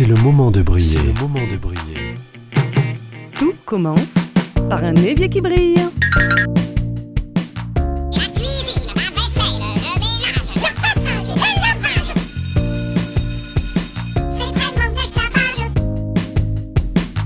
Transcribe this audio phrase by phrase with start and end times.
[0.00, 0.96] C'est le moment de briller.
[0.98, 2.14] C'est le moment de briller.
[3.34, 4.14] Tout commence
[4.70, 5.76] par un évier qui brille.
[8.10, 12.14] La cuisine, la vaisselle, le ménage, le passage, le lavage.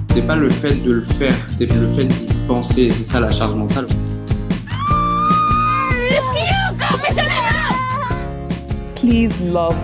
[0.08, 0.14] C'est.
[0.14, 3.30] C'est pas le fait de le faire, c'est le fait d'y penser, c'est ça la
[3.30, 3.86] charge mentale.
[8.96, 9.76] Please love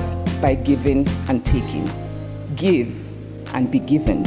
[0.43, 1.89] by giving and taking.
[2.61, 2.89] Give
[3.55, 4.23] and be given.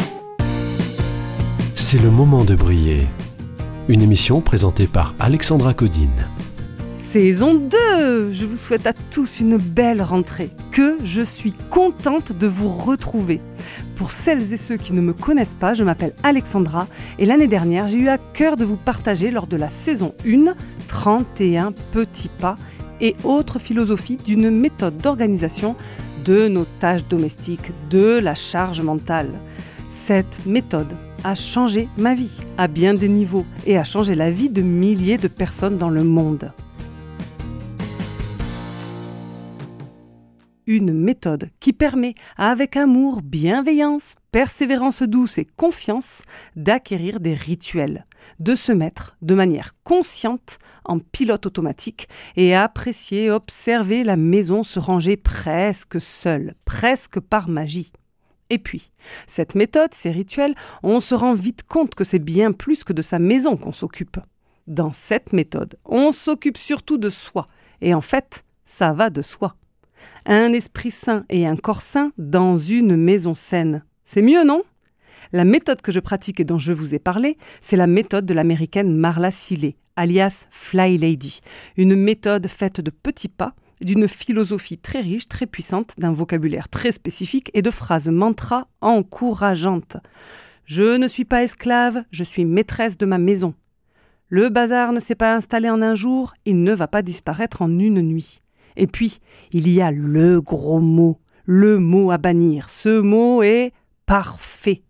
[1.75, 3.01] C'est le moment de briller.
[3.87, 6.09] Une émission présentée par Alexandra Codine.
[7.11, 10.49] Saison 2 Je vous souhaite à tous une belle rentrée.
[10.71, 13.39] Que je suis contente de vous retrouver.
[13.97, 16.87] Pour celles et ceux qui ne me connaissent pas, je m'appelle Alexandra
[17.19, 20.55] et l'année dernière, j'ai eu à cœur de vous partager lors de la saison 1
[20.87, 22.55] 31 petits pas
[22.99, 25.75] et autres philosophies d'une méthode d'organisation
[26.23, 29.29] de nos tâches domestiques, de la charge mentale.
[30.05, 30.93] Cette méthode
[31.23, 35.17] a changé ma vie à bien des niveaux et a changé la vie de milliers
[35.17, 36.51] de personnes dans le monde.
[40.65, 46.21] Une méthode qui permet, avec amour, bienveillance, persévérance douce et confiance,
[46.55, 48.05] d'acquérir des rituels,
[48.39, 54.79] de se mettre de manière consciente en pilote automatique et apprécier, observer la maison se
[54.79, 57.91] ranger presque seule, presque par magie.
[58.49, 58.91] Et puis,
[59.27, 63.01] cette méthode, ces rituels, on se rend vite compte que c'est bien plus que de
[63.01, 64.17] sa maison qu'on s'occupe.
[64.67, 67.49] Dans cette méthode, on s'occupe surtout de soi.
[67.81, 69.57] Et en fait, ça va de soi.
[70.25, 73.83] Un esprit sain et un corps sain dans une maison saine.
[74.05, 74.63] C'est mieux, non?
[75.31, 78.33] La méthode que je pratique et dont je vous ai parlé, c'est la méthode de
[78.33, 81.41] l'américaine Marla Seeley, alias Fly Lady.
[81.75, 86.91] Une méthode faite de petits pas, d'une philosophie très riche, très puissante, d'un vocabulaire très
[86.91, 89.97] spécifique et de phrases mantra encourageantes.
[90.65, 93.55] Je ne suis pas esclave, je suis maîtresse de ma maison.
[94.29, 97.79] Le bazar ne s'est pas installé en un jour, il ne va pas disparaître en
[97.79, 98.42] une nuit.
[98.75, 99.19] Et puis,
[99.51, 102.69] il y a le gros mot, le mot à bannir.
[102.69, 103.73] Ce mot est
[104.05, 104.83] parfait.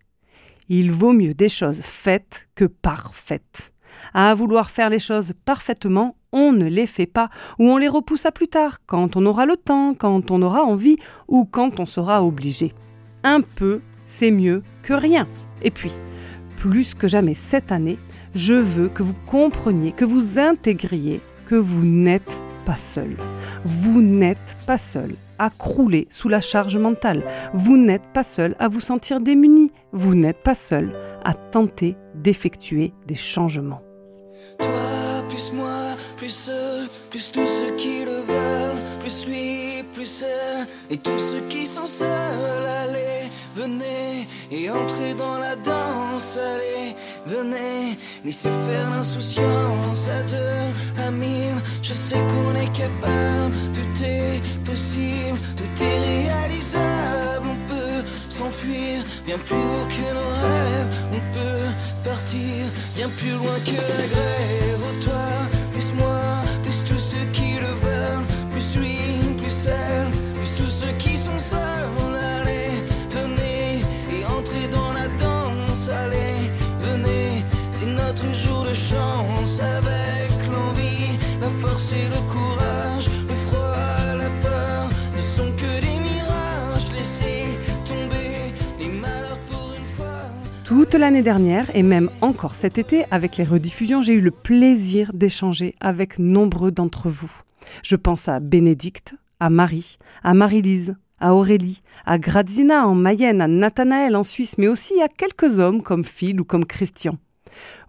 [0.68, 3.72] Il vaut mieux des choses faites que parfaites.
[4.12, 8.26] À vouloir faire les choses parfaitement, on ne les fait pas, ou on les repousse
[8.26, 10.96] à plus tard, quand on aura le temps, quand on aura envie,
[11.28, 12.74] ou quand on sera obligé.
[13.22, 15.26] Un peu, c'est mieux que rien.
[15.62, 15.92] Et puis,
[16.58, 17.98] plus que jamais cette année,
[18.34, 23.16] je veux que vous compreniez, que vous intégriez que vous n'êtes pas seul.
[23.64, 27.24] Vous n'êtes pas seul à crouler sous la charge mentale.
[27.54, 29.72] Vous n'êtes pas seul à vous sentir démuni.
[29.92, 30.92] Vous n'êtes pas seul
[31.24, 33.82] à tenter d'effectuer des changements.
[34.58, 34.68] Toi,
[35.28, 39.26] plus moi, plus eux, plus tous ceux qui le veulent, plus
[39.94, 40.24] plus
[40.90, 42.08] et tous ceux qui sont seuls,
[43.54, 46.94] venez, et entrez dans la danse, allez,
[47.26, 51.10] venez, laissez faire l'insouciance à deux, à
[51.82, 59.38] je sais qu'on est capable, tout est possible, tout est réalisable, on peut s'enfuir bien
[59.38, 62.66] plus haut que nos rêves, on peut partir
[62.96, 65.26] bien plus loin que la grève, oh toi,
[65.72, 66.23] plus moi,
[90.98, 95.74] L'année dernière et même encore cet été, avec les rediffusions, j'ai eu le plaisir d'échanger
[95.80, 97.30] avec nombreux d'entre vous.
[97.82, 103.48] Je pense à Bénédicte, à Marie, à Marie-Lise, à Aurélie, à Grazina en Mayenne, à
[103.48, 107.18] Nathanaël en Suisse, mais aussi à quelques hommes comme Phil ou comme Christian.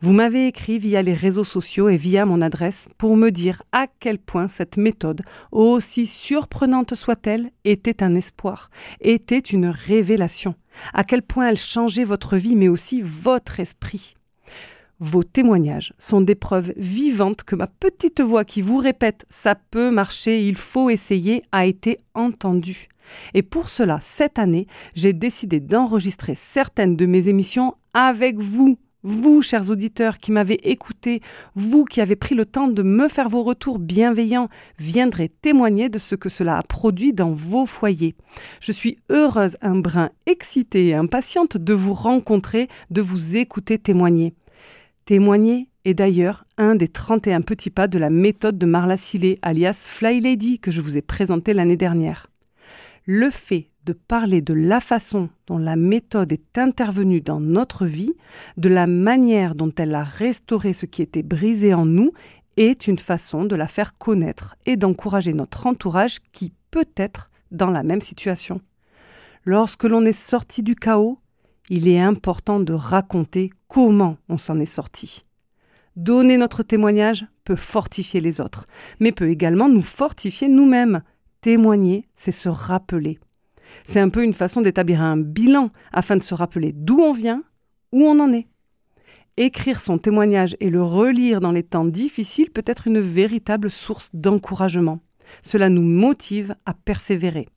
[0.01, 3.87] Vous m'avez écrit via les réseaux sociaux et via mon adresse pour me dire à
[3.99, 5.21] quel point cette méthode,
[5.51, 8.69] aussi surprenante soit-elle, était un espoir,
[9.01, 10.55] était une révélation,
[10.93, 14.15] à quel point elle changeait votre vie mais aussi votre esprit.
[14.99, 19.91] Vos témoignages sont des preuves vivantes que ma petite voix qui vous répète ça peut
[19.91, 22.87] marcher, il faut essayer a été entendue.
[23.33, 29.43] Et pour cela, cette année, j'ai décidé d'enregistrer certaines de mes émissions avec vous, vous,
[29.43, 31.21] chers auditeurs, qui m'avez écouté,
[31.53, 34.49] vous qui avez pris le temps de me faire vos retours bienveillants,
[34.79, 38.15] viendrez témoigner de ce que cela a produit dans vos foyers.
[38.59, 44.33] Je suis heureuse, un brin excitée et impatiente de vous rencontrer, de vous écouter témoigner.
[45.05, 49.85] Témoigner est d'ailleurs un des 31 petits pas de la méthode de Marla Sillet, alias
[49.85, 52.27] Fly Lady, que je vous ai présenté l'année dernière.
[53.05, 58.13] Le fait de parler de la façon dont la méthode est intervenue dans notre vie,
[58.57, 62.11] de la manière dont elle a restauré ce qui était brisé en nous,
[62.57, 67.69] est une façon de la faire connaître et d'encourager notre entourage qui peut être dans
[67.69, 68.59] la même situation.
[69.43, 71.19] Lorsque l'on est sorti du chaos,
[71.69, 75.25] il est important de raconter comment on s'en est sorti.
[75.95, 78.65] Donner notre témoignage peut fortifier les autres,
[78.99, 81.03] mais peut également nous fortifier nous-mêmes.
[81.45, 83.19] Témoigner, c'est se rappeler.
[83.83, 87.43] C'est un peu une façon d'établir un bilan afin de se rappeler d'où on vient,
[87.91, 88.47] où on en est.
[89.37, 94.09] Écrire son témoignage et le relire dans les temps difficiles peut être une véritable source
[94.15, 95.01] d'encouragement.
[95.43, 97.47] Cela nous motive à persévérer.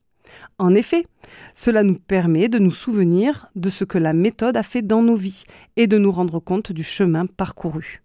[0.58, 1.06] En effet,
[1.54, 5.16] cela nous permet de nous souvenir de ce que la méthode a fait dans nos
[5.16, 5.44] vies
[5.76, 8.02] et de nous rendre compte du chemin parcouru.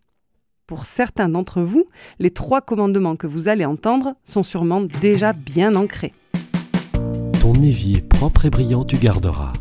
[0.73, 1.85] Pour certains d'entre vous,
[2.17, 6.13] les trois commandements que vous allez entendre sont sûrement déjà bien ancrés.
[7.39, 9.53] Ton évier propre et brillant tu garderas.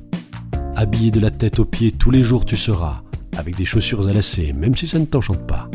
[0.74, 3.02] Habillé de la tête aux pieds tous les jours tu seras,
[3.36, 5.70] avec des chaussures à lacets, même si ça ne t'enchante pas.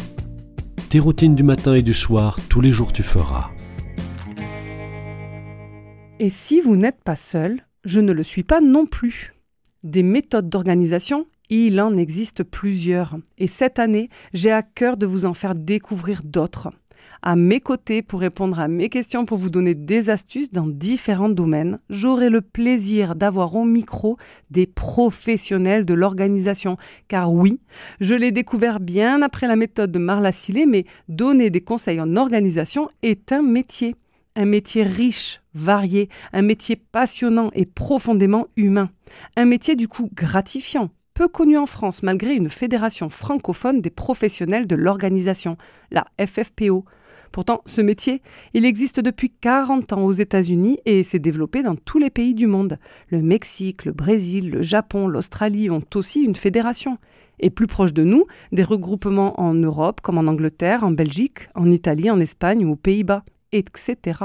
[0.89, 3.51] Tes routines du matin et du soir tous les jours tu feras.
[6.17, 9.35] Et si vous n'êtes pas seul, je ne le suis pas non plus.
[9.83, 13.17] Des méthodes d'organisation, il en existe plusieurs.
[13.37, 16.69] Et cette année, j'ai à cœur de vous en faire découvrir d'autres.
[17.21, 21.29] À mes côtés, pour répondre à mes questions, pour vous donner des astuces dans différents
[21.29, 24.17] domaines, j'aurai le plaisir d'avoir au micro
[24.51, 26.77] des professionnels de l'organisation.
[27.07, 27.59] Car oui,
[27.99, 30.31] je l'ai découvert bien après la méthode de Marla
[30.67, 33.95] mais donner des conseils en organisation est un métier
[34.37, 38.91] un métier riche, varié, un métier passionnant et profondément humain,
[39.35, 44.67] un métier du coup gratifiant, peu connu en France malgré une fédération francophone des professionnels
[44.67, 45.57] de l'organisation,
[45.89, 46.85] la FFPO.
[47.31, 48.21] Pourtant, ce métier,
[48.53, 52.45] il existe depuis 40 ans aux États-Unis et s'est développé dans tous les pays du
[52.45, 52.77] monde.
[53.09, 56.99] Le Mexique, le Brésil, le Japon, l'Australie ont aussi une fédération.
[57.39, 61.71] Et plus proche de nous, des regroupements en Europe comme en Angleterre, en Belgique, en
[61.71, 64.19] Italie, en Espagne ou aux Pays-Bas etc.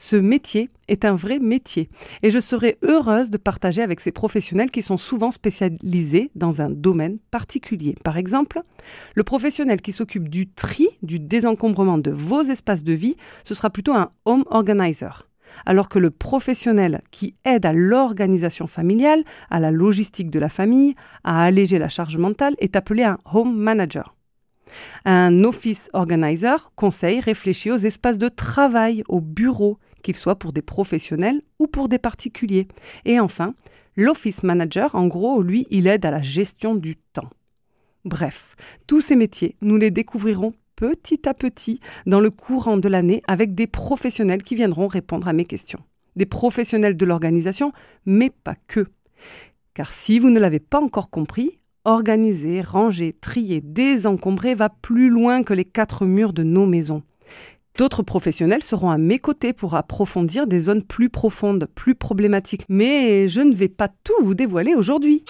[0.00, 1.90] Ce métier est un vrai métier
[2.22, 6.70] et je serai heureuse de partager avec ces professionnels qui sont souvent spécialisés dans un
[6.70, 7.96] domaine particulier.
[8.04, 8.62] Par exemple,
[9.16, 13.70] le professionnel qui s'occupe du tri, du désencombrement de vos espaces de vie, ce sera
[13.70, 15.28] plutôt un home organizer.
[15.66, 20.94] Alors que le professionnel qui aide à l'organisation familiale, à la logistique de la famille,
[21.24, 24.14] à alléger la charge mentale est appelé un home manager.
[25.04, 30.62] Un office organizer conseille, réfléchit aux espaces de travail, au bureau, qu'ils soient pour des
[30.62, 32.68] professionnels ou pour des particuliers.
[33.04, 33.54] Et enfin,
[33.96, 37.30] l'office manager, en gros, lui, il aide à la gestion du temps.
[38.04, 38.56] Bref,
[38.86, 43.54] tous ces métiers, nous les découvrirons petit à petit dans le courant de l'année avec
[43.54, 45.80] des professionnels qui viendront répondre à mes questions.
[46.16, 47.72] Des professionnels de l'organisation,
[48.06, 48.86] mais pas que.
[49.74, 51.58] Car si vous ne l'avez pas encore compris,
[51.88, 57.02] Organiser, ranger, trier, désencombrer va plus loin que les quatre murs de nos maisons.
[57.78, 63.28] D'autres professionnels seront à mes côtés pour approfondir des zones plus profondes, plus problématiques, mais
[63.28, 65.22] je ne vais pas tout vous dévoiler aujourd'hui.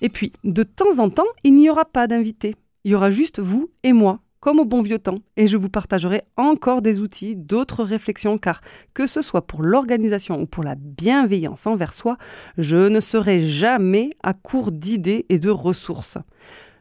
[0.00, 2.56] Et puis, de temps en temps, il n'y aura pas d'invité.
[2.82, 5.70] Il y aura juste vous et moi comme au bon vieux temps, et je vous
[5.70, 8.60] partagerai encore des outils, d'autres réflexions, car
[8.94, 12.16] que ce soit pour l'organisation ou pour la bienveillance envers soi,
[12.56, 16.18] je ne serai jamais à court d'idées et de ressources.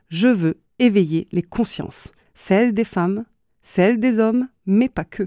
[0.09, 3.25] Je veux éveiller les consciences, celles des femmes,
[3.65, 5.23] celles des hommes, mais pas que.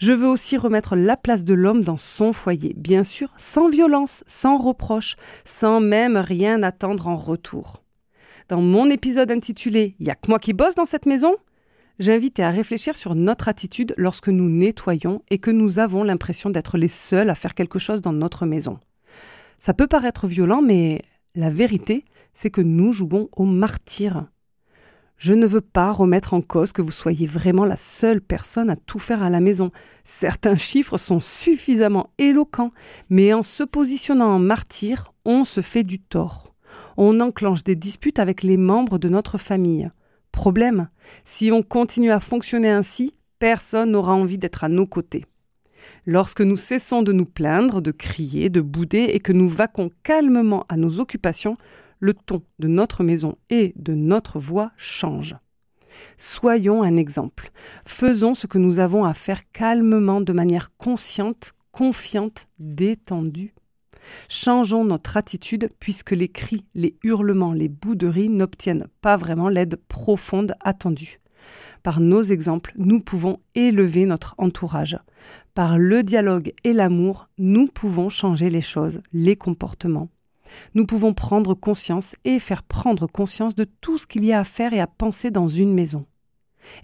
[0.00, 4.24] Je veux aussi remettre la place de l'homme dans son foyer, bien sûr, sans violence,
[4.26, 7.84] sans reproche, sans même rien attendre en retour.
[8.48, 11.36] Dans mon épisode intitulé Y a que moi qui bosse dans cette maison
[11.98, 16.76] j'invite à réfléchir sur notre attitude lorsque nous nettoyons et que nous avons l'impression d'être
[16.76, 18.78] les seuls à faire quelque chose dans notre maison.
[19.58, 21.02] Ça peut paraître violent, mais
[21.34, 24.26] la vérité, c'est que nous jouons au martyr.
[25.16, 28.76] Je ne veux pas remettre en cause que vous soyez vraiment la seule personne à
[28.76, 29.70] tout faire à la maison.
[30.04, 32.72] Certains chiffres sont suffisamment éloquents,
[33.08, 36.54] mais en se positionnant en martyr, on se fait du tort.
[36.98, 39.90] On enclenche des disputes avec les membres de notre famille.
[40.32, 40.88] Problème,
[41.24, 45.24] si on continue à fonctionner ainsi, personne n'aura envie d'être à nos côtés.
[46.04, 50.66] Lorsque nous cessons de nous plaindre, de crier, de bouder et que nous vaquons calmement
[50.68, 51.56] à nos occupations,
[51.98, 55.36] le ton de notre maison et de notre voix change.
[56.18, 57.50] Soyons un exemple.
[57.84, 63.54] Faisons ce que nous avons à faire calmement, de manière consciente, confiante, détendue.
[64.28, 70.54] Changeons notre attitude puisque les cris, les hurlements, les bouderies n'obtiennent pas vraiment l'aide profonde
[70.60, 71.20] attendue.
[71.82, 74.98] Par nos exemples, nous pouvons élever notre entourage.
[75.54, 80.08] Par le dialogue et l'amour, nous pouvons changer les choses, les comportements.
[80.74, 84.44] Nous pouvons prendre conscience et faire prendre conscience de tout ce qu'il y a à
[84.44, 86.06] faire et à penser dans une maison.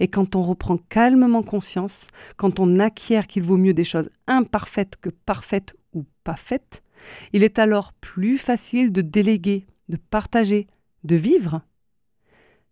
[0.00, 4.96] Et quand on reprend calmement conscience, quand on acquiert qu'il vaut mieux des choses imparfaites
[5.00, 6.82] que parfaites ou pas faites,
[7.32, 10.66] il est alors plus facile de déléguer, de partager,
[11.04, 11.62] de vivre.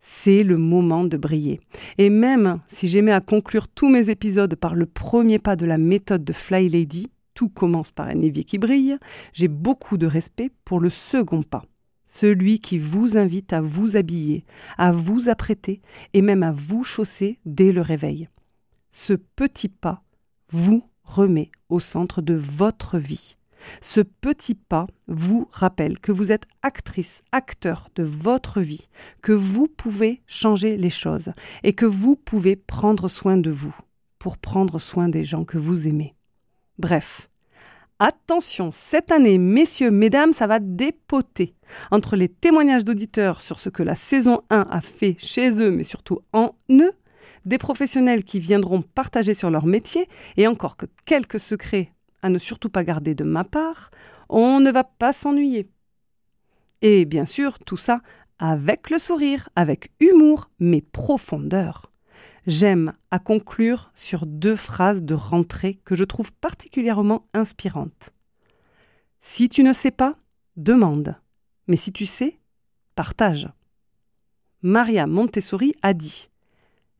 [0.00, 1.60] C'est le moment de briller.
[1.98, 5.76] Et même si j'aimais à conclure tous mes épisodes par le premier pas de la
[5.76, 8.98] méthode de Fly Lady, tout commence par un évier qui brille,
[9.32, 11.64] j'ai beaucoup de respect pour le second pas,
[12.04, 14.44] celui qui vous invite à vous habiller,
[14.76, 15.80] à vous apprêter
[16.12, 18.28] et même à vous chausser dès le réveil.
[18.90, 20.02] Ce petit pas
[20.50, 23.38] vous remet au centre de votre vie.
[23.80, 28.86] Ce petit pas vous rappelle que vous êtes actrice, acteur de votre vie,
[29.22, 31.32] que vous pouvez changer les choses
[31.62, 33.74] et que vous pouvez prendre soin de vous
[34.18, 36.14] pour prendre soin des gens que vous aimez.
[36.78, 37.29] Bref,
[38.00, 41.54] attention, cette année, messieurs, mesdames, ça va dépoter.
[41.92, 45.84] Entre les témoignages d'auditeurs sur ce que la saison 1 a fait chez eux, mais
[45.84, 46.92] surtout en eux,
[47.44, 51.92] des professionnels qui viendront partager sur leur métier, et encore que quelques secrets
[52.22, 53.90] à ne surtout pas garder de ma part,
[54.28, 55.68] on ne va pas s'ennuyer.
[56.82, 58.00] Et bien sûr, tout ça
[58.38, 61.89] avec le sourire, avec humour, mais profondeur.
[62.50, 68.12] J'aime à conclure sur deux phrases de rentrée que je trouve particulièrement inspirantes.
[69.22, 70.16] Si tu ne sais pas,
[70.56, 71.16] demande.
[71.66, 72.38] Mais si tu sais,
[72.94, 73.48] partage.
[74.62, 76.28] Maria Montessori a dit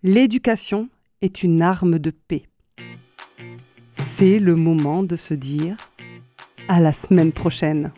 [0.02, 0.88] L'éducation
[1.20, 2.44] est une arme de paix
[4.20, 5.78] c'est le moment de se dire
[6.68, 7.90] à la semaine prochaine.